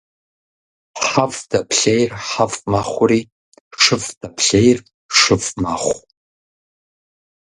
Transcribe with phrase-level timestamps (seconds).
[1.07, 3.21] ХьэфӀ дэплъейр хьэфӀ мэхъури,
[3.81, 4.77] шыфӀ дэплъейр
[5.17, 5.97] шыфӀ мэхъу.